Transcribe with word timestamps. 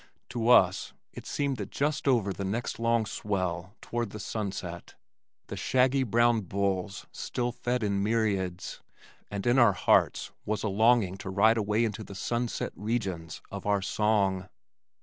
To 0.29 0.49
us 0.49 0.93
it 1.13 1.27
seemed 1.27 1.57
that 1.57 1.69
just 1.69 2.07
over 2.07 2.33
the 2.33 2.43
next 2.43 2.79
long 2.79 3.05
swell 3.05 3.75
toward 3.81 4.09
the 4.09 4.19
sunset 4.19 4.95
the 5.45 5.55
shaggy 5.55 6.01
brown 6.01 6.41
bulls 6.41 7.05
still 7.11 7.51
fed 7.51 7.83
in 7.83 8.01
myriads, 8.01 8.81
and 9.29 9.45
in 9.45 9.59
our 9.59 9.73
hearts 9.73 10.31
was 10.43 10.63
a 10.63 10.69
longing 10.69 11.17
to 11.17 11.29
ride 11.29 11.57
away 11.57 11.85
into 11.85 12.03
the 12.03 12.15
"sunset 12.15 12.73
regions" 12.75 13.43
of 13.51 13.67
our 13.67 13.83
song. 13.83 14.49